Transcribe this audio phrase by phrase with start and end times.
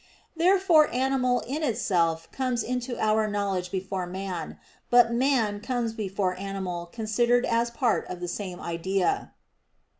[0.35, 4.57] Therefore "animal" in itself comes into our knowledge before "man";
[4.89, 9.35] but "man" comes before "animal" considered as part of the same idea.